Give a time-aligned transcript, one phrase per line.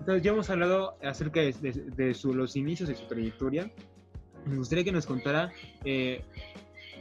[0.00, 3.70] Entonces, ya hemos hablado acerca de, de, los inicios de su trayectoria.
[4.44, 5.52] Me gustaría que nos contara
[5.84, 6.24] eh,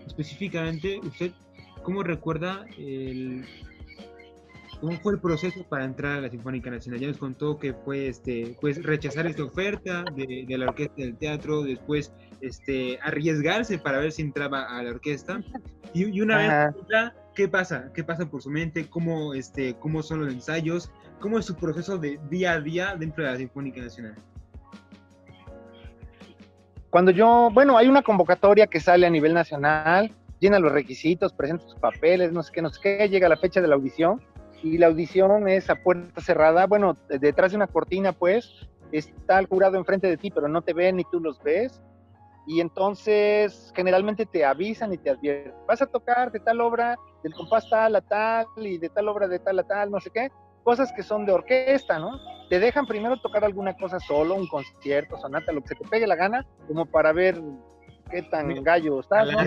[0.05, 1.31] específicamente usted
[1.81, 3.43] cómo recuerda el,
[4.79, 6.99] cómo fue el proceso para entrar a la Sinfónica Nacional.
[6.99, 11.17] Ya nos contó que fue este, pues, rechazar esta oferta de, de, la orquesta del
[11.17, 15.41] teatro, después este, arriesgarse para ver si entraba a la orquesta.
[15.93, 17.91] Y, y una vez entra, ¿qué pasa?
[17.93, 18.89] ¿Qué pasa por su mente?
[18.89, 20.91] ¿Cómo, este, ¿Cómo son los ensayos?
[21.19, 24.15] ¿Cómo es su proceso de día a día dentro de la Sinfónica Nacional?
[26.89, 31.65] Cuando yo, bueno, hay una convocatoria que sale a nivel nacional, llena los requisitos, presenta
[31.65, 34.21] sus papeles, no sé qué, no sé qué, llega la fecha de la audición
[34.61, 39.45] y la audición es a puerta cerrada, bueno, detrás de una cortina pues, está el
[39.45, 41.81] jurado enfrente de ti, pero no te ven ni tú los ves.
[42.47, 47.33] Y entonces generalmente te avisan y te advierten, vas a tocar de tal obra, del
[47.33, 50.31] compás tal a tal y de tal obra de tal a tal, no sé qué,
[50.63, 52.19] cosas que son de orquesta, ¿no?
[52.49, 56.07] Te dejan primero tocar alguna cosa solo, un concierto, sonata, lo que se te pegue
[56.07, 57.39] la gana, como para ver
[58.09, 59.39] qué tan gallo estás, ¿no?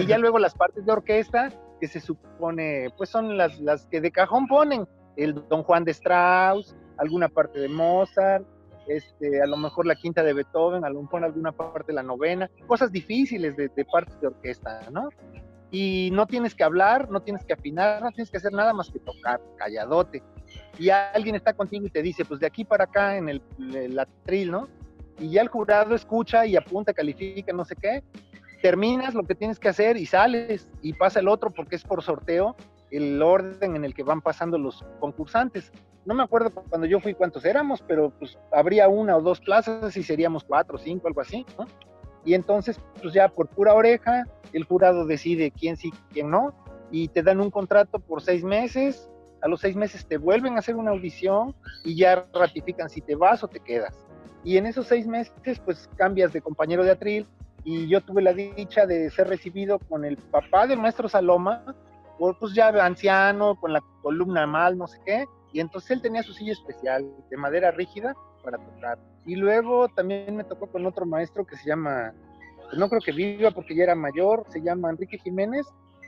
[0.00, 4.00] y ya luego las partes de orquesta, que se supone, pues son las, las que
[4.00, 8.44] de cajón ponen, el Don Juan de Strauss, alguna parte de Mozart,
[8.88, 12.50] este, a lo mejor la quinta de Beethoven, a lo mejor alguna parte la novena,
[12.66, 15.08] cosas difíciles de, de partes de orquesta, ¿no?
[15.70, 18.90] Y no tienes que hablar, no tienes que afinar, no tienes que hacer nada más
[18.90, 20.22] que tocar, calladote.
[20.78, 23.42] Y alguien está contigo y te dice, pues de aquí para acá en el,
[23.74, 24.68] el atril, ¿no?
[25.18, 28.02] Y ya el jurado escucha y apunta, califica, no sé qué,
[28.62, 32.02] terminas lo que tienes que hacer y sales y pasa el otro porque es por
[32.02, 32.56] sorteo
[32.90, 35.72] el orden en el que van pasando los concursantes.
[36.06, 39.96] No me acuerdo cuando yo fui cuántos éramos, pero pues habría una o dos plazas
[39.96, 41.66] y seríamos cuatro, cinco, algo así, ¿no?
[42.24, 46.54] Y entonces, pues ya por pura oreja, el jurado decide quién sí, quién no,
[46.90, 49.10] y te dan un contrato por seis meses,
[49.42, 53.14] a los seis meses te vuelven a hacer una audición y ya ratifican si te
[53.14, 53.94] vas o te quedas.
[54.42, 57.26] Y en esos seis meses, pues cambias de compañero de atril,
[57.64, 61.74] y yo tuve la dicha de ser recibido con el papá del maestro Saloma,
[62.18, 66.32] pues ya anciano, con la columna mal, no sé qué, y entonces él tenía su
[66.32, 68.98] silla especial de madera rígida para tocar.
[69.24, 72.12] Y luego también me tocó con otro maestro que se llama,
[72.64, 75.64] pues no creo que viva porque ya era mayor, se llama Enrique Jiménez,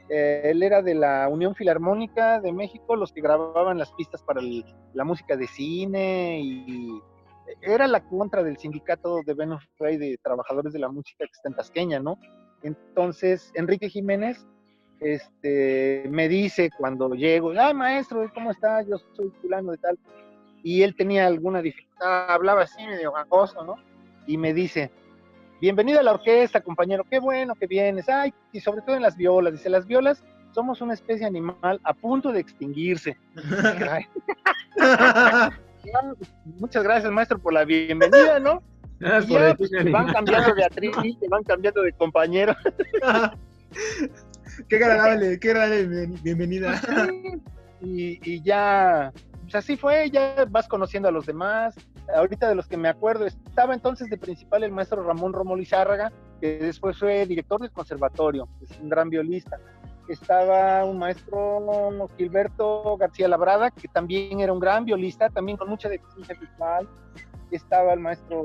[0.09, 4.41] eh, él era de la Unión Filarmónica de México, los que grababan las pistas para
[4.43, 7.01] la música de cine y
[7.63, 11.49] era la contra del sindicato de Venus Rey de trabajadores de la música que está
[11.49, 12.19] en Tasqueña, ¿no?
[12.65, 14.45] Entonces, Enrique Jiménez
[15.01, 18.83] este, me dice cuando llego, ah, maestro, ¿cómo está?
[18.83, 19.99] Yo soy fulano de tal.
[20.63, 23.77] Y él tenía alguna dificultad, hablaba así medio gangoso, ¿no?
[24.27, 24.91] Y me dice,
[25.61, 28.09] bienvenido a la orquesta, compañero, qué bueno que vienes.
[28.09, 29.53] Ay, y sobre todo en las violas.
[29.53, 33.17] Dice, las violas somos una especie animal a punto de extinguirse.
[36.59, 38.63] muchas gracias, maestro, por la bienvenida, ¿no?
[38.99, 39.29] Pues,
[39.93, 40.97] van cambiando de actriz,
[41.29, 42.57] van cambiando de compañero.
[44.69, 46.81] qué agradable, qué agradable bienvenida.
[47.81, 49.13] y, y, ya,
[49.43, 51.75] pues así fue, ya vas conociendo a los demás.
[52.15, 56.13] Ahorita de los que me acuerdo, estaba entonces de principal el maestro Ramón Romo Lizárraga,
[56.41, 59.59] que después fue director del conservatorio, es un gran violista
[60.09, 65.89] estaba un maestro Gilberto García Labrada, que también era un gran violista, también con mucha
[65.89, 66.89] deficiencia visual.
[67.51, 68.45] Estaba el maestro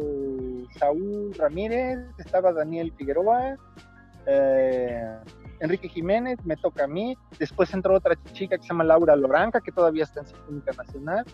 [0.78, 3.57] Saúl Ramírez, estaba Daniel Figueroa,
[4.25, 5.17] eh,
[5.61, 7.16] Enrique Jiménez, me toca a mí.
[7.39, 11.25] Después entró otra chica que se llama Laura Loranca, que todavía está en Sinfónica Nacional.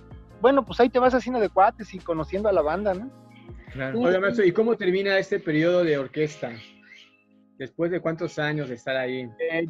[0.41, 3.09] Bueno, pues ahí te vas haciendo de cuates y conociendo a la banda, ¿no?
[3.71, 3.99] Claro.
[3.99, 6.51] Oiga, maestro, ¿y cómo termina este periodo de orquesta?
[7.57, 9.29] ¿Después de cuántos años de estar ahí?
[9.51, 9.65] Eh,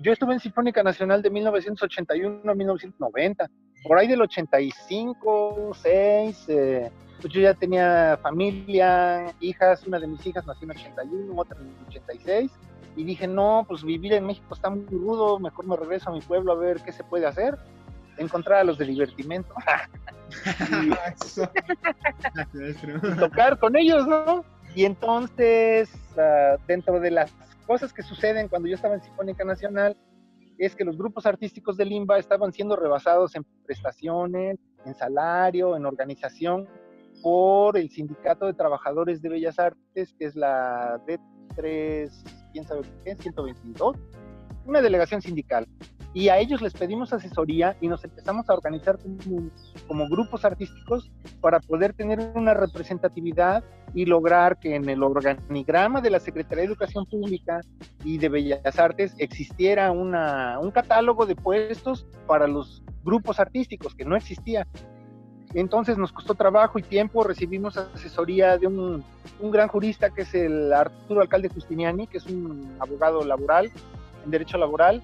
[0.00, 3.50] yo estuve en Sinfónica Nacional de 1981 a 1990.
[3.82, 6.90] Por ahí del 85, 6, eh,
[7.20, 11.74] pues yo ya tenía familia, hijas, una de mis hijas nació en 81, otra en
[11.88, 12.50] 86,
[12.96, 16.20] y dije, no, pues vivir en México está muy rudo, mejor me regreso a mi
[16.20, 17.58] pueblo a ver qué se puede hacer,
[18.16, 19.54] encontrar a los de divertimento.
[22.54, 24.44] y tocar con ellos, ¿no?
[24.74, 27.32] Y entonces, uh, dentro de las
[27.66, 29.96] cosas que suceden cuando yo estaba en Sinfónica Nacional
[30.58, 35.86] es que los grupos artísticos de Limba estaban siendo rebasados en prestaciones, en salario, en
[35.86, 36.68] organización
[37.22, 42.10] por el Sindicato de Trabajadores de Bellas Artes, que es la D3,
[42.52, 43.96] quién sabe qué, 122,
[44.66, 45.66] una delegación sindical.
[46.12, 48.98] y a ellos les pedimos asesoría y nos empezamos a organizar
[49.86, 51.08] como, grupos artísticos
[51.40, 53.62] para poder tener una representatividad
[53.94, 57.60] y lograr que en el organigrama de la Secretaría de Educación Pública
[58.04, 64.04] y de Bellas Artes existiera una, un catálogo de puestos para los grupos artísticos que
[64.04, 64.66] no existía.
[65.54, 69.04] Entonces nos costó trabajo y tiempo, recibimos asesoría de un,
[69.40, 73.70] gran jurista que es el Arturo Alcalde Justiniani, que es un abogado laboral,
[74.24, 75.02] en derecho laboral,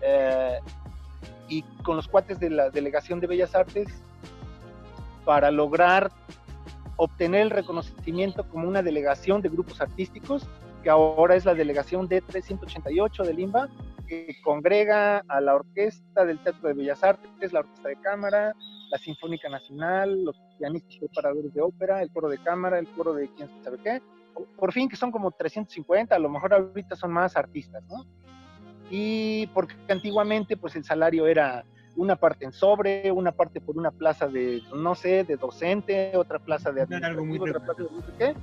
[0.00, 0.58] eh,
[1.48, 3.88] y con los cuates de la Delegación de Bellas Artes
[5.24, 6.12] para lograr
[6.96, 10.46] obtener el reconocimiento como una delegación de grupos artísticos,
[10.82, 13.68] que ahora es la delegación de 388 de Limba,
[14.06, 18.54] que congrega a la orquesta del Teatro de Bellas Artes, la orquesta de cámara,
[18.90, 23.28] la Sinfónica Nacional, los pianistas preparadores de ópera, el coro de cámara, el coro de
[23.34, 24.02] quién sabe qué.
[24.56, 28.04] Por fin que son como 350, a lo mejor ahorita son más artistas, ¿no?
[28.90, 31.64] y porque antiguamente pues el salario era
[31.96, 36.38] una parte en sobre, una parte por una plaza de, no sé, de docente, otra
[36.38, 38.34] plaza de administrativo, otra plaza de no sé qué.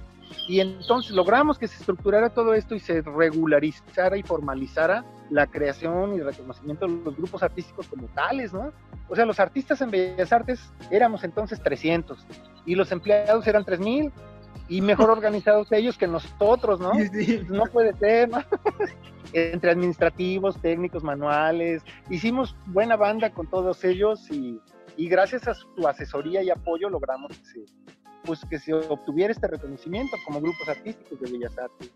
[0.47, 6.15] Y entonces logramos que se estructurara todo esto y se regularizara y formalizara la creación
[6.15, 8.71] y reconocimiento de los grupos artísticos como tales, ¿no?
[9.07, 12.25] O sea, los artistas en Bellas Artes éramos entonces 300
[12.65, 14.11] y los empleados eran 3000
[14.67, 16.91] y mejor organizados ellos que nosotros, ¿no?
[17.49, 18.43] No puede ser, ¿no?
[19.33, 24.61] Entre administrativos, técnicos, manuales, hicimos buena banda con todos ellos y,
[24.97, 27.65] gracias a su asesoría y apoyo logramos que se,
[28.25, 31.91] pues, que se obtuviera este reconocimiento como grupos artísticos de Bellas Artes.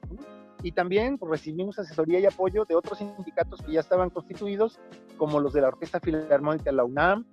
[0.62, 4.80] Y también pues, recibimos asesoría y apoyo de otros sindicatos que ya estaban constituidos,
[5.18, 7.26] como los de la Orquesta Filarmónica de la UNAM,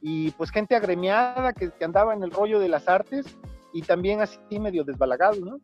[0.00, 3.26] y pues gente agremiada que, que andaba en el rollo de las artes
[3.72, 5.58] y también así medio desbalagado, ¿no?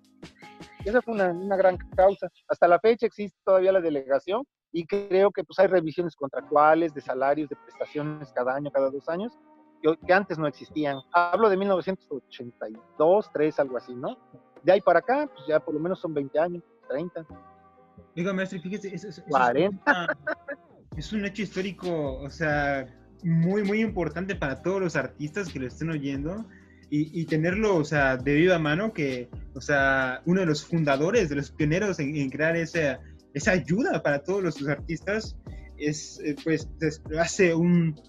[0.85, 2.29] Esa fue una, una, gran causa.
[2.49, 7.01] Hasta la fecha existe todavía la delegación y creo que pues hay revisiones contractuales de
[7.01, 9.33] salarios, de prestaciones cada año, cada dos años,
[9.83, 10.99] que, que antes no existían.
[11.13, 14.17] Hablo de 1982, 3, algo así, ¿no?
[14.63, 17.27] De ahí para acá, pues ya por lo menos son 20 años, 30.
[18.15, 20.07] Digo, maestro, fíjese, eso, eso, 40.
[20.97, 22.87] es un hecho histórico, o sea,
[23.23, 26.47] muy, muy importante para todos los artistas que lo estén oyendo
[26.95, 31.37] y, tenerlo, o sea, de viva mano, que, o sea, uno de los fundadores, de
[31.37, 33.01] los pioneros en, crear esa,
[33.33, 35.35] esa ayuda para todos los artistas,
[35.87, 36.69] es, eh, pues,
[37.19, 38.01] hace un,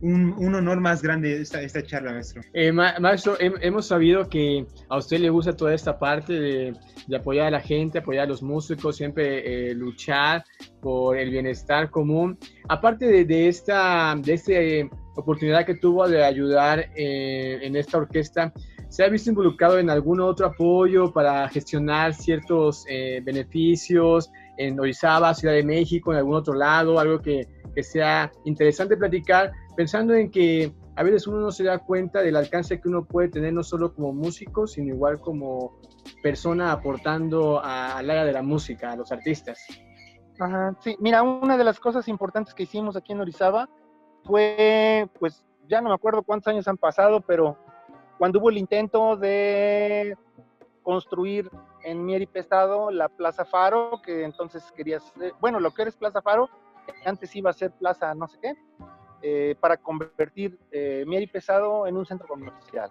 [0.00, 2.42] un, un, honor más grande esta, esta charla, maestro.
[2.54, 6.74] Eh, maestro, hemos sabido que a usted le gusta toda esta parte de,
[7.06, 10.44] de apoyar a la gente, apoyar a los músicos, siempre eh, luchar
[10.80, 12.38] por el bienestar común.
[12.68, 18.52] Aparte de, de esta, de este oportunidad que tuvo de ayudar eh, en esta orquesta,
[18.88, 25.34] ¿se ha visto involucrado en algún otro apoyo para gestionar ciertos eh, beneficios en Orizaba,
[25.34, 26.98] Ciudad de México, en algún otro lado?
[26.98, 31.78] Algo que, que, sea interesante platicar, pensando en que a veces uno no se da
[31.78, 35.78] cuenta del alcance que uno puede tener no solo como músico, sino igual como
[36.22, 39.58] persona aportando al área de la música, a los artistas.
[40.38, 43.68] Ajá, sí, mira, una de las cosas importantes que hicimos aquí en Orizaba
[44.24, 47.56] fue, pues ya no me acuerdo cuántos años han pasado, pero
[48.18, 50.16] cuando hubo el intento de
[50.82, 51.50] construir
[51.84, 56.22] en Mier y Pesado la Plaza Faro, que entonces querías, bueno, lo que eres Plaza
[56.22, 56.48] Faro,
[57.04, 58.54] antes iba a ser Plaza no sé qué,
[59.22, 62.90] eh, para convertir eh, Mier y Pesado en un centro comercial.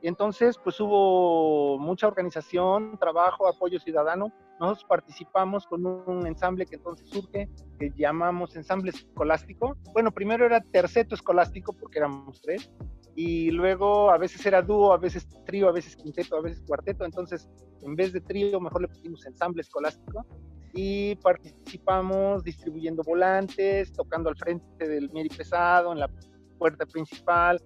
[0.00, 6.76] Y entonces, pues hubo mucha organización, trabajo, apoyo ciudadano nosotros participamos con un ensamble que
[6.76, 7.48] entonces surge,
[7.78, 9.76] que llamamos ensamble escolástico.
[9.92, 12.70] Bueno, primero era terceto escolástico porque éramos tres,
[13.16, 17.04] y luego a veces era dúo, a veces trío, a veces quinteto, a veces cuarteto.
[17.04, 17.48] Entonces,
[17.82, 20.26] en vez de trío, mejor le pusimos ensamble escolástico
[20.72, 26.10] y participamos distribuyendo volantes, tocando al frente del Mieri Pesado, en la
[26.58, 27.60] puerta principal,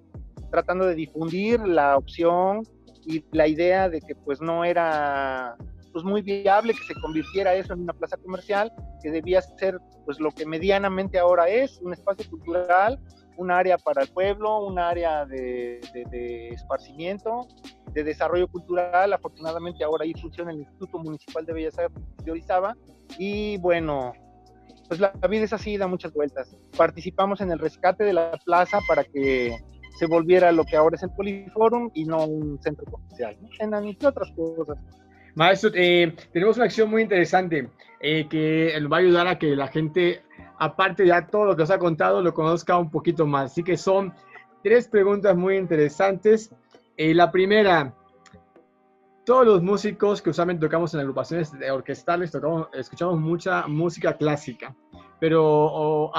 [0.51, 2.63] tratando de difundir la opción
[3.07, 5.57] y la idea de que pues no era
[5.93, 8.71] pues muy viable que se convirtiera eso en una plaza comercial,
[9.03, 13.01] que debía ser pues lo que medianamente ahora es, un espacio cultural,
[13.39, 15.81] un área para el pueblo, un área de,
[16.53, 17.47] esparcimiento,
[17.93, 19.13] de desarrollo cultural.
[19.13, 22.77] Afortunadamente ahora ahí funciona el Instituto Municipal de Bellas Artes de Orizaba.
[23.17, 24.13] Y bueno,
[24.89, 26.55] pues la vida es así, da muchas vueltas.
[26.77, 29.57] Participamos en el rescate de la plaza para que
[29.99, 33.79] se volviera lo que ahora es el Poliforum y no un centro comercial, ¿no?
[33.79, 34.79] entre otras cosas.
[35.35, 37.69] Maestro, eh, tenemos una acción muy interesante
[38.01, 40.23] eh, que va a ayudar a que la gente,
[40.59, 43.53] aparte de todo lo que os ha contado, lo conozca un poquito más.
[43.53, 44.13] Así que son
[44.63, 46.55] tres preguntas muy interesantes.
[46.97, 47.95] Eh, la primera,
[49.25, 54.75] todos los músicos que usualmente tocamos en agrupaciones orquestales, tocamos, escuchamos mucha música clásica.
[55.21, 56.13] Pero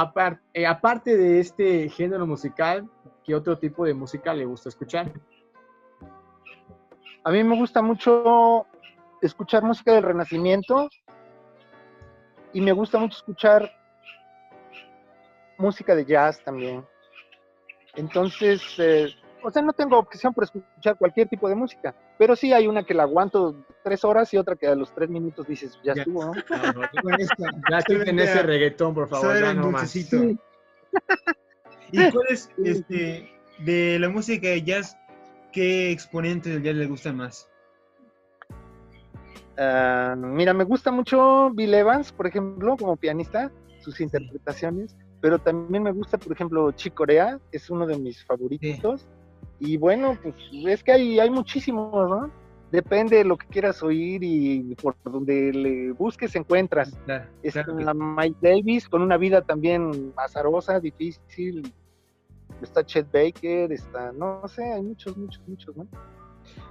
[0.54, 2.90] eh, aparte de este género musical,
[3.24, 5.12] ¿qué otro tipo de música le gusta escuchar?
[7.24, 8.66] A mí me gusta mucho
[9.22, 10.90] escuchar música del Renacimiento
[12.54, 13.79] y me gusta mucho escuchar
[15.60, 16.86] música de jazz también.
[17.96, 19.10] Entonces, eh,
[19.44, 22.84] o sea, no tengo objeción por escuchar cualquier tipo de música, pero sí hay una
[22.84, 26.26] que la aguanto tres horas y otra que a los tres minutos dices, ya, estuvo,
[26.26, 26.34] ¿no?
[27.72, 29.40] ya quiten ese reggaetón, por favor.
[29.40, 29.72] Ya no
[31.92, 34.98] ¿Y cuál es, este, de la música de jazz,
[35.52, 37.50] qué exponente del jazz le gusta más?
[39.58, 45.84] Ah, mira, me gusta mucho Bill Evans, por ejemplo, como pianista, sus interpretaciones, pero también
[45.84, 49.08] me gusta, por ejemplo, Chick Corea, es uno de mis favoritos.
[49.60, 50.36] Y bueno, pues
[50.68, 52.32] es que hay, hay muchísimos, ¿no?
[52.72, 56.96] Depende de lo que quieras oír y por donde le busques encuentras.
[57.42, 61.74] Está Mike Davis con una vida también azarosa, difícil.
[62.62, 65.88] Está Chet Baker, está, no sé, hay muchos, muchos, muchos, ¿no?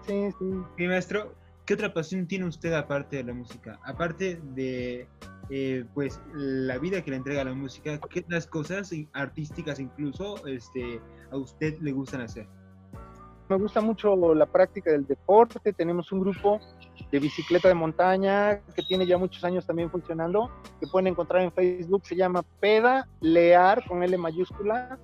[0.07, 0.45] Sí, sí.
[0.77, 1.33] Mi maestro,
[1.69, 3.79] ¿qué otra pasión tiene usted aparte de la música?
[3.85, 5.07] Aparte de,
[5.51, 10.99] eh, pues, la vida que le entrega la música, ¿qué otras cosas artísticas incluso este,
[11.31, 12.49] a usted le gustan hacer?
[13.51, 15.73] me gusta mucho la práctica del deporte.
[15.73, 16.61] Tenemos un grupo
[17.11, 21.53] de bicicleta de montaña que tiene ya muchos años también funcionando, que pueden encontrar en
[21.53, 22.03] Facebook.
[22.05, 24.99] Se llama Peda Lear con L mayúscula.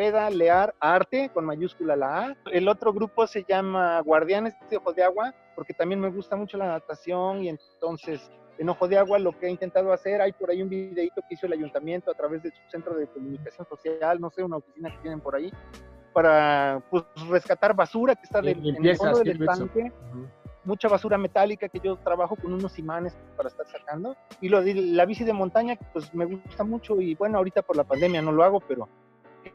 [0.00, 2.36] Peda Lear Arte con mayúscula la A.
[2.50, 6.56] El otro grupo se llama Guardianes de Ojo de Agua, porque también me gusta mucho
[6.56, 10.48] la natación y entonces en Ojo de Agua lo que he intentado hacer, hay por
[10.48, 14.18] ahí un videito que hizo el ayuntamiento a través de su centro de comunicación social,
[14.18, 15.52] no sé, una oficina que tienen por ahí,
[16.14, 19.92] para pues, rescatar basura que está en el fondo del estanque.
[20.64, 24.16] Mucha basura metálica que yo trabajo con unos imanes para estar sacando.
[24.40, 27.00] Y lo de la bici de montaña, pues me gusta mucho.
[27.02, 28.86] Y bueno, ahorita por la pandemia no lo hago, pero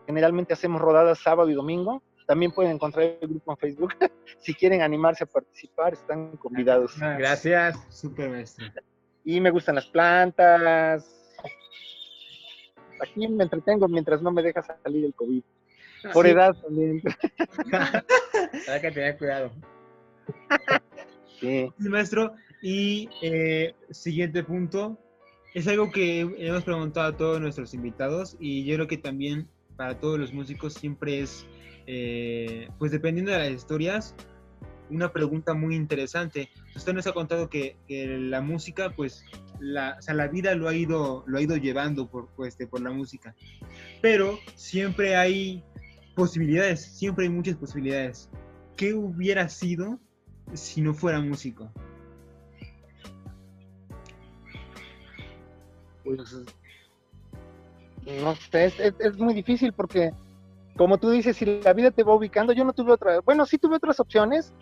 [0.05, 2.01] generalmente hacemos rodadas sábado y domingo.
[2.27, 3.93] También pueden encontrar el grupo en Facebook.
[4.39, 6.97] si quieren animarse a participar, están convidados.
[6.99, 8.65] Gracias, super maestro.
[9.23, 11.05] Y me gustan las plantas.
[13.01, 15.43] Aquí me entretengo mientras no me deja salir el COVID.
[16.13, 17.01] Por edad también.
[18.69, 19.51] Hay que tener cuidado.
[21.41, 21.69] Sí.
[21.79, 24.97] Maestro, y eh, siguiente punto,
[25.53, 29.99] es algo que hemos preguntado a todos nuestros invitados y yo creo que también para
[29.99, 31.45] todos los músicos siempre es,
[31.87, 34.15] eh, pues dependiendo de las historias,
[34.89, 36.49] una pregunta muy interesante.
[36.75, 39.25] Usted nos ha contado que, la música, pues,
[39.59, 42.81] la, o sea, la vida lo ha ido, lo ha ido llevando por, pues, por
[42.81, 43.35] la música,
[44.01, 45.63] pero siempre hay
[46.15, 48.29] posibilidades, siempre hay muchas posibilidades.
[48.77, 49.99] ¿Qué hubiera sido
[50.53, 51.71] si no fuera músico?
[56.03, 56.45] Pues
[58.21, 58.65] no sé,
[58.99, 60.11] es, muy difícil porque,
[60.77, 63.57] como tú dices, si la vida te va ubicando, yo no tuve otra, bueno, sí
[63.57, 64.53] tuve otras opciones,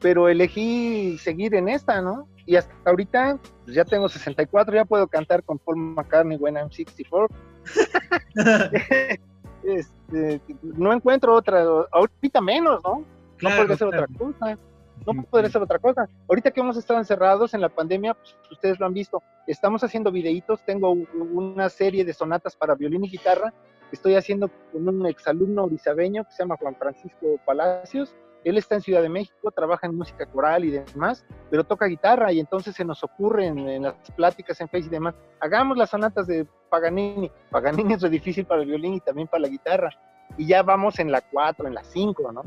[0.00, 2.28] pero elegí seguir en esta, ¿no?
[2.44, 6.70] Y hasta ahorita, pues ya tengo 64, ya puedo cantar con Paul McCartney when I'm
[6.70, 7.28] 64.
[9.64, 13.04] este, no encuentro otra, ahorita menos, ¿no?
[13.40, 14.58] No podría ser otra cosa.
[15.06, 16.08] No podría ser otra cosa.
[16.28, 20.12] Ahorita que hemos estado encerrados en la pandemia, pues, ustedes lo han visto, estamos haciendo
[20.12, 23.52] videitos, tengo una serie de sonatas para violín y guitarra,
[23.90, 28.80] estoy haciendo con un exalumno orizabeño que se llama Juan Francisco Palacios, él está en
[28.80, 32.84] Ciudad de México, trabaja en música coral y demás, pero toca guitarra y entonces se
[32.84, 37.30] nos ocurre en, las pláticas en Facebook y demás, hagamos las sonatas de Paganini.
[37.50, 39.90] Paganini es difícil para el violín y también para la guitarra.
[40.36, 42.42] Y ya vamos en la 4, en la 5, ¿no?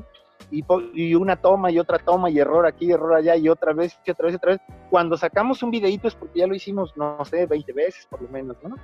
[0.51, 3.97] Y, y, una toma y otra toma y error aquí, error allá y otra vez
[4.05, 4.61] y otra vez y otra vez.
[4.89, 8.29] Cuando sacamos un videito es porque ya lo hicimos, no sé, 20 veces por lo
[8.29, 8.75] menos, ¿no?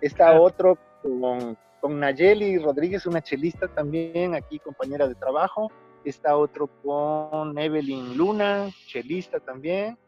[0.00, 5.70] Está otro con, con Nayeli Rodríguez, una chelista también, aquí compañera de trabajo
[6.08, 9.98] está otro con Evelyn Luna, chelista también,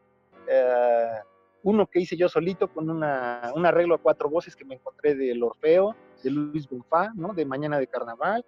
[0.49, 1.21] eh,
[1.63, 5.15] uno que hice yo solito con una, un arreglo a cuatro voces que me encontré
[5.15, 7.35] del Orfeo, de Luis Bonfá, ¿no?
[7.35, 8.45] de Mañana de Carnaval,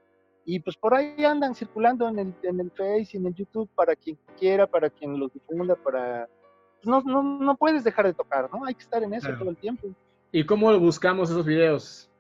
[0.51, 3.71] y pues por ahí andan circulando en el, en el Face y en el YouTube
[3.77, 6.29] para quien quiera, para quien los difunda, para...
[6.83, 8.65] Pues no, no, no puedes dejar de tocar, ¿no?
[8.65, 9.87] Hay que estar en eso todo el tiempo.
[10.33, 12.11] ¿Y cómo buscamos esos videos?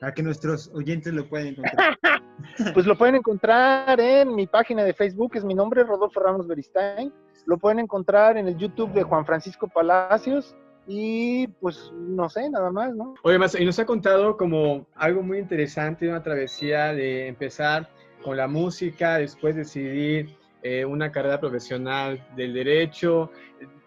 [0.00, 1.98] A que nuestros oyentes lo pueden encontrar.
[2.74, 7.12] pues lo pueden encontrar en mi página de Facebook, es mi nombre, Rodolfo Ramos Beristain.
[7.46, 10.54] Lo pueden encontrar en el YouTube de Juan Francisco Palacios.
[10.90, 13.14] Y pues no sé, nada más, ¿no?
[13.22, 17.90] Oye, más, y nos ha contado como algo muy interesante, una travesía de empezar
[18.24, 23.30] con la música, después decidir eh, una carrera profesional del derecho.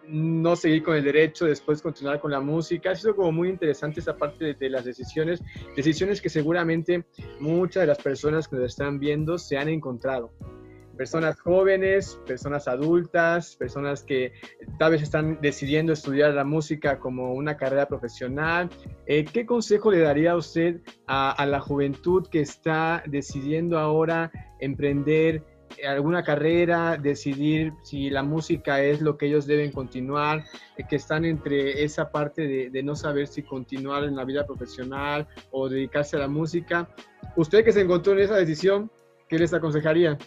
[0.07, 2.91] no seguir con el derecho, después continuar con la música.
[2.91, 5.41] Ha sido como muy interesante esa parte de, las decisiones,
[5.75, 7.05] decisiones que seguramente
[7.39, 10.31] muchas de las personas que nos están viendo se han encontrado.
[11.01, 14.33] Personas jóvenes, personas adultas, personas que
[14.77, 18.69] tal vez están decidiendo estudiar la música como una carrera profesional.
[19.07, 25.43] Eh, ¿Qué consejo le daría usted a, a la juventud que está decidiendo ahora emprender
[25.87, 30.43] alguna carrera, decidir si la música es lo que ellos deben continuar,
[30.77, 35.27] eh, que están entre esa parte de, no saber si continuar en la vida profesional
[35.49, 36.93] o dedicarse a la música.
[37.35, 38.91] Usted que se encontró en esa decisión,
[39.27, 40.19] ¿qué les aconsejaría?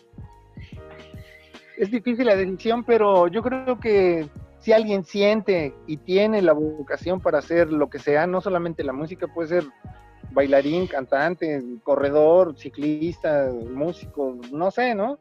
[1.76, 4.28] Es difícil la decisión, pero yo creo que
[4.58, 8.92] si alguien siente y tiene la vocación para hacer lo que sea, no solamente la
[8.92, 9.64] música, puede ser
[10.30, 15.18] bailarín, cantante, corredor, ciclista, músico, no sé, ¿no?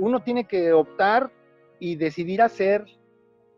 [0.00, 1.30] uno tiene que optar
[1.78, 2.84] y decidir hacer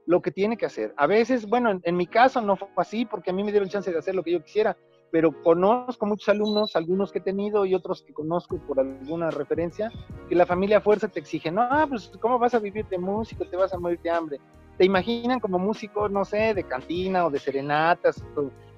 [0.06, 0.92] lo que tiene que hacer.
[0.96, 3.90] A veces, bueno, en, mi caso no fue así porque a mí me dieron chance
[3.90, 4.76] de hacer lo que yo quisiera,
[5.12, 9.92] pero conozco muchos alumnos, algunos que he tenido y otros que conozco por alguna referencia,
[10.26, 13.44] que la familia fuerza te exige, no, pues ¿cómo vas a vivir de músico?
[13.44, 14.40] Te vas a morir de hambre.
[14.78, 18.24] Te imaginan como músico, no sé, de cantina o de serenatas,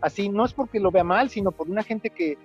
[0.00, 2.37] así, no es porque lo vea mal, sino por una gente que,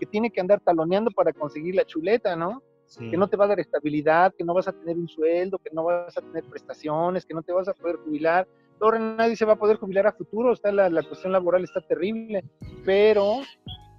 [0.00, 2.62] que tiene que andar taloneando para conseguir la chuleta, ¿no?
[2.98, 5.70] que no te va a dar estabilidad, que no vas a tener un sueldo, que
[5.72, 8.46] no vas a tener prestaciones, que no te vas a poder jubilar.
[8.80, 11.80] Ahora nadie se va a poder jubilar a futuro, está la, la cuestión laboral está
[11.80, 12.44] terrible,
[12.84, 13.40] pero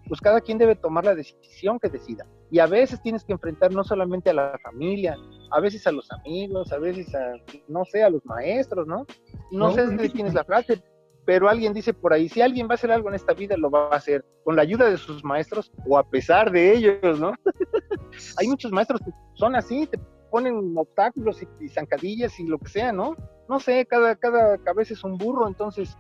[0.08, 2.26] pues cada quien debe tomar la decisión que decida.
[2.50, 5.18] Y a veces tienes que enfrentar no solamente a la familia,
[5.52, 7.34] a veces a los amigos, a veces a,
[7.68, 9.06] no sé, a los maestros, ¿no?
[9.52, 10.82] No, sé de quién es la frase,
[11.26, 13.70] pero alguien dice por ahí, si alguien va a hacer algo en esta vida, lo
[13.70, 17.34] va a hacer con la ayuda de sus maestros o a pesar de ellos, ¿no?
[18.40, 22.92] Hay muchos maestros que son así, te ponen obstáculos y, zancadillas y lo que sea,
[22.92, 23.16] ¿no?
[23.50, 25.96] No sé, cada, cada cabeza es un burro, entonces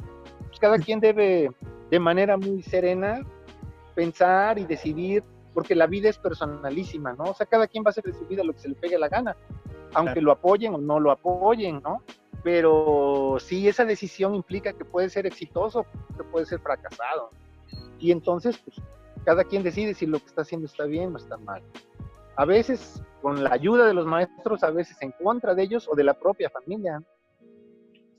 [0.47, 1.51] pues cada quien debe
[1.89, 3.21] de manera muy serena
[3.95, 7.25] pensar y decidir, porque la vida es personalísima, ¿no?
[7.25, 8.97] O sea, cada quien va a hacer de su vida lo que se le pegue
[8.97, 9.35] la gana,
[9.93, 12.01] aunque lo apoyen o no lo apoyen, ¿no?
[12.47, 17.31] pero sí esa decisión implica que puede ser exitoso, que puede ser fracasado.
[17.99, 18.77] Y entonces, pues,
[19.25, 21.61] cada quien decide si lo que está haciendo está bien o está mal.
[22.37, 25.95] A veces con la ayuda de los maestros, a veces en contra de ellos o
[25.95, 27.01] de la propia familia.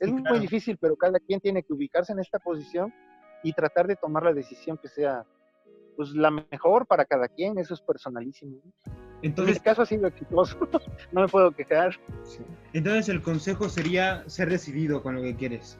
[0.01, 2.92] Es muy difícil, pero cada quien tiene que ubicarse en esta posición
[3.42, 5.25] y tratar de tomar la decisión que sea
[5.97, 8.61] pues la mejor para cada quien, eso es personalísimo.
[9.23, 10.57] Entonces, en mi caso ha sido exitoso,
[11.12, 11.97] no me puedo quejar.
[12.73, 15.79] Entonces el consejo sería ser decidido con lo que quieres.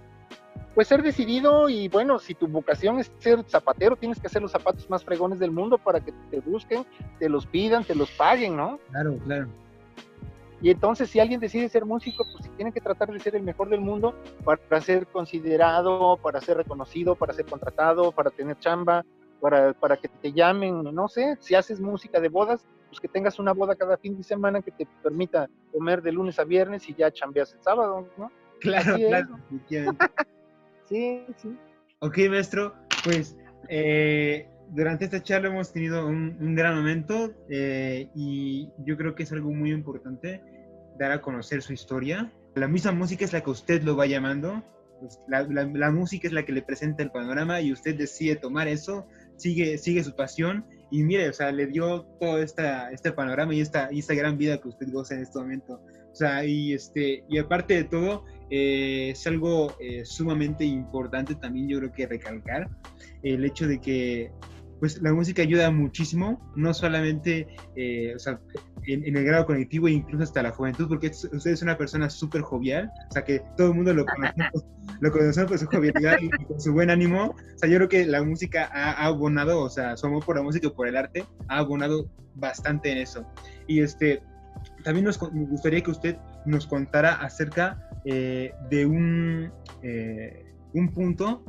[0.75, 4.53] Pues ser decidido y bueno, si tu vocación es ser zapatero, tienes que hacer los
[4.53, 6.87] zapatos más fregones del mundo para que te busquen,
[7.19, 8.79] te los pidan, te los paguen, ¿no?
[8.91, 9.49] Claro, claro.
[10.61, 13.69] Y entonces si alguien decide ser músico, pues tiene que tratar de ser el mejor
[13.69, 19.05] del mundo para ser considerado, para ser reconocido, para ser contratado, para tener chamba,
[19.41, 23.39] para, para que te llamen, no sé, si haces música de bodas, pues que tengas
[23.39, 26.95] una boda cada fin de semana que te permita comer de lunes a viernes y
[26.95, 28.33] ya chambeas el sábado, ¿no?
[28.61, 29.39] Claro, claro.
[30.89, 31.57] Sí, sí.
[32.01, 32.75] Ok, maestro,
[33.05, 33.37] pues
[33.69, 39.33] eh, durante esta charla hemos tenido un, gran momento eh, y yo creo que es
[39.33, 40.43] algo muy importante
[40.99, 42.33] dar a conocer su historia.
[42.55, 44.63] La misma música es la que usted lo va llamando,
[45.01, 48.67] pues, la, la, música es la que le presenta el panorama y usted decide tomar
[48.69, 49.07] eso
[49.39, 53.61] sigue, sigue su pasión y mire, o sea, le dio todo esta, este panorama y
[53.61, 55.81] esta, y esta gran vida que usted goza en este momento.
[56.11, 61.69] O sea, y, este, y aparte de todo, eh, es algo eh, sumamente importante también
[61.69, 62.69] yo creo que recalcar
[63.23, 64.33] el hecho de que
[64.81, 68.41] pues la música ayuda muchísimo, no solamente eh, o sea,
[68.87, 72.43] en, el grado cognitivo e incluso hasta la juventud, porque usted es una persona súper
[72.43, 74.35] jovial, o sea que todo el mundo lo conoce,
[75.01, 77.35] lo conoce por su jovialidad y por su buen ánimo.
[77.55, 80.43] O sea, yo creo que la música ha, abonado, o sea, su amor por la
[80.43, 83.27] música y por el arte ha abonado bastante en eso.
[83.67, 84.23] Y este,
[84.85, 89.51] también nos, gustaría que usted nos contara acerca eh, de un,
[89.83, 91.45] eh, un punto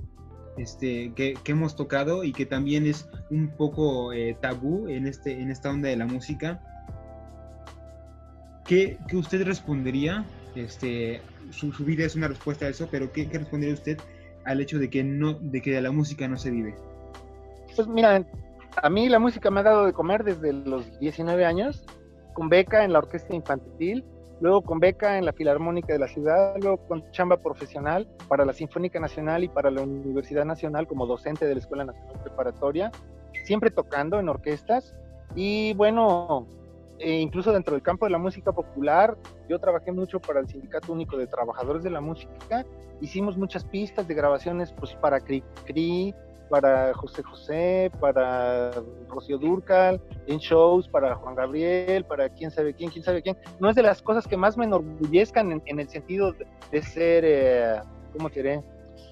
[0.58, 5.52] este, que, hemos tocado y que también es un poco eh, tabú en, este, en
[5.52, 6.62] esta onda de la música.
[8.66, 10.26] ¿Qué, qué usted respondería?
[10.56, 13.98] Este, su, su, vida es una respuesta a eso, pero ¿qué, ¿qué, respondería usted
[14.46, 16.76] al hecho de que, no, de que de la música no se vive?
[17.76, 18.26] Pues mira,
[18.82, 21.86] a mí la música me ha dado de comer desde los 19 años,
[22.34, 24.04] con beca en la orquesta infantil
[24.42, 28.54] luego con beca en la Filarmónica de la ciudad, luego con chamba profesional para la
[28.54, 32.92] Sinfónica Nacional y para la Universidad Nacional como docente de la Escuela Nacional Preparatoria,
[33.44, 34.96] siempre tocando en orquestas.
[35.36, 36.48] Y bueno,
[37.00, 40.94] e incluso dentro del campo de la música popular, yo trabajé mucho para el Sindicato
[40.94, 42.66] Único de Trabajadores de la Música,
[43.02, 46.14] hicimos muchas pistas de grabaciones pues para Cri Cri,
[46.50, 48.72] para José José, para
[49.08, 53.38] Rocío Durcal, en shows para Juan Gabriel, para quién sabe quién, quién sabe quién.
[53.60, 56.34] No es de las cosas que más me enorgullezcan en, el sentido
[56.72, 57.82] de, ser, eh,
[58.14, 58.64] ¿cómo diré?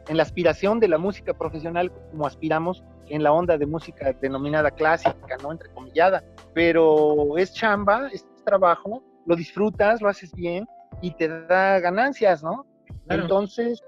[0.07, 4.71] En la aspiración de la música profesional como aspiramos en la onda de música denominada
[4.71, 5.51] clásica, ¿no?
[5.51, 6.23] Entrecomillada.
[6.53, 10.67] Pero es chamba, es trabajo, lo disfrutas, lo haces bien
[11.01, 12.65] y te da ganancias, ¿no?
[13.09, 13.81] Entonces,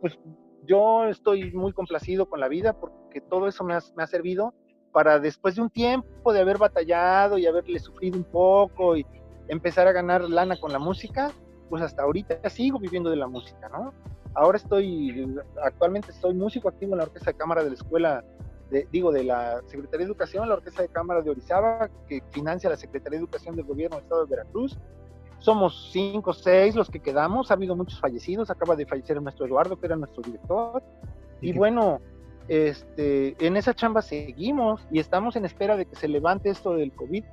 [0.00, 0.18] pues
[0.66, 4.54] yo estoy muy complacido con la vida porque todo eso me ha, servido
[4.92, 9.06] para después de un tiempo de haber batallado y haberle sufrido un poco y
[9.48, 11.30] empezar a ganar lana con la música,
[11.68, 13.92] pues hasta ahorita sigo viviendo de la música, ¿no?
[14.34, 18.24] Ahora estoy, actualmente soy músico activo en la Orquesta de Cámara de la Escuela,
[18.90, 22.76] digo, de la Secretaría de Educación, la Orquesta de Cámara de Orizaba, que financia la
[22.76, 24.78] Secretaría de Educación del Gobierno del Estado de Veracruz
[25.44, 29.78] somos cinco, seis los que quedamos, ha habido muchos fallecidos, acaba de fallecer nuestro Eduardo,
[29.78, 30.82] que era nuestro director,
[31.42, 32.00] y bueno,
[32.48, 36.92] este, en esa chamba seguimos y estamos en espera de que se levante esto del
[36.92, 37.24] COVID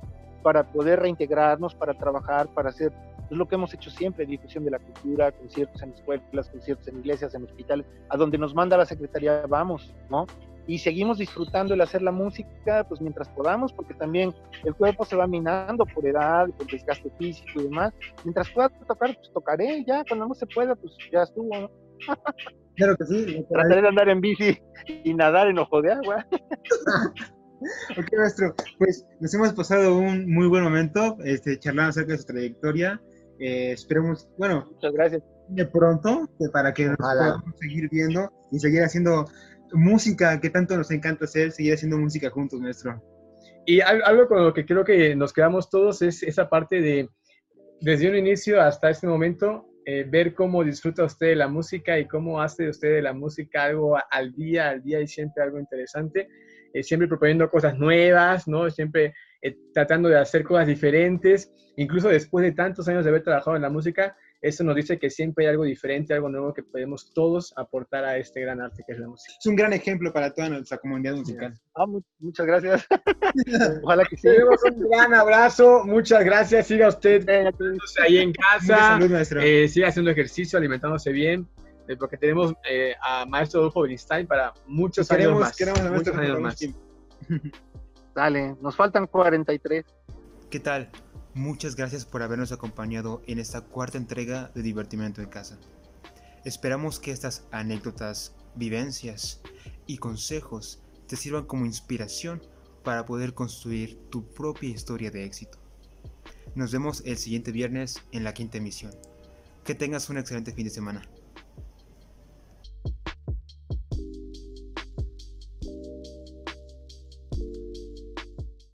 [0.42, 2.92] para poder reintegrarnos, para trabajar, para hacer
[3.30, 6.98] es lo que hemos hecho siempre, difusión de la cultura, conciertos en escuelas, conciertos en
[6.98, 10.26] iglesias, en hospitales, a donde nos manda la Secretaría vamos, ¿no?
[10.66, 14.32] Y seguimos disfrutando el hacer la música pues mientras podamos porque también
[14.64, 17.92] el cuerpo se va minando por edad, por desgaste físico y demás.
[18.24, 21.70] Mientras pueda tocar, pues tocaré, ya cuando no se pueda, pues ya estuvo, ¿no?
[22.74, 23.46] Claro que sí.
[23.50, 24.58] Trataré de andar en bici
[25.04, 26.26] y nadar en ojo de agua.
[27.98, 32.24] ok, maestro, pues nos hemos pasado un muy buen momento este, charlando acerca de su
[32.24, 33.00] trayectoria.
[33.40, 35.22] Eh, esperemos, bueno, muchas gracias.
[35.48, 39.26] De pronto, para que nos podamos seguir viendo y seguir haciendo
[39.72, 43.02] música que tanto nos encanta hacer, seguir haciendo música juntos, maestro.
[43.64, 47.08] Y algo con lo que creo que nos quedamos todos es esa parte de,
[47.80, 52.06] desde un inicio hasta este momento, eh, ver cómo disfruta usted de la música y
[52.06, 56.28] cómo hace usted de la música algo al día, al día y siempre algo interesante,
[56.72, 58.70] eh, siempre proponiendo cosas nuevas, ¿no?
[58.70, 63.56] Siempre eh, tratando de hacer cosas diferentes, incluso después de tantos años de haber trabajado
[63.56, 67.12] en la música, eso nos dice que siempre hay algo diferente, algo nuevo que podemos
[67.14, 69.34] todos aportar a este gran arte que es la música.
[69.38, 71.54] Es un gran ejemplo para toda nuestra comunidad musical.
[71.76, 71.86] Ah,
[72.18, 72.86] muchas gracias.
[73.84, 74.28] Ojalá que sí.
[74.28, 76.66] un gran abrazo, muchas gracias.
[76.66, 77.24] Siga usted
[78.02, 78.98] ahí en casa,
[79.40, 81.46] eh, siga haciendo ejercicio, alimentándose bien,
[81.86, 85.56] eh, porque tenemos eh, a maestro Adolfo Bernstein para muchos años más.
[85.56, 86.58] Queremos a muchos años más.
[88.12, 89.84] Dale, nos faltan 43.
[90.50, 90.90] ¿Qué tal?
[91.34, 95.58] Muchas gracias por habernos acompañado en esta cuarta entrega de Divertimento en Casa.
[96.44, 99.40] Esperamos que estas anécdotas, vivencias
[99.86, 102.42] y consejos te sirvan como inspiración
[102.84, 105.58] para poder construir tu propia historia de éxito.
[106.54, 108.92] Nos vemos el siguiente viernes en la quinta emisión.
[109.64, 111.02] Que tengas un excelente fin de semana.